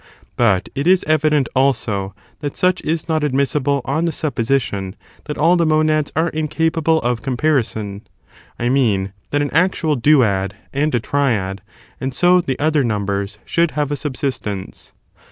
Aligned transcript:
But 0.35 0.67
it 0.73 0.87
is 0.87 1.03
evident, 1.03 1.47
also, 1.55 2.15
that 2.39 2.57
such 2.57 2.81
is 2.81 3.07
not 3.07 3.23
admissible 3.23 3.83
on 3.85 4.05
the 4.05 4.11
supposition 4.11 4.95
that 5.25 5.37
all 5.37 5.55
the 5.55 5.63
monads 5.67 6.11
are 6.15 6.29
incapable 6.29 6.99
of 7.03 7.21
com 7.21 7.37
parison— 7.37 8.01
I 8.57 8.67
mean, 8.67 9.13
that 9.29 9.43
an 9.43 9.51
actual 9.53 9.95
duad, 9.95 10.53
and 10.73 10.95
a 10.95 10.99
triad, 10.99 11.61
and 11.99 12.15
so 12.15 12.41
the 12.41 12.57
other 12.57 12.83
numbers, 12.83 13.37
should 13.45 13.69
have 13.77 13.91
a 13.91 13.95
subsistence. 13.95 14.91